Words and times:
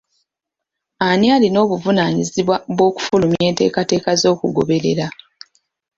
Ani 1.07 1.27
alina 1.35 1.57
obuvunaanyizibwa 1.65 2.55
bw'okufulumya 2.75 3.43
enteekateeka 3.49 4.11
z'okugoberera? 4.21 5.07